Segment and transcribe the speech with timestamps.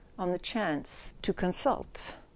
[0.17, 1.13] on the chance...
[1.21, 2.15] to consult..